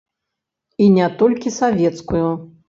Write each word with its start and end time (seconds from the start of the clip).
І 0.85 0.87
не 0.95 1.09
толькі 1.19 1.55
савецкую. 1.59 2.27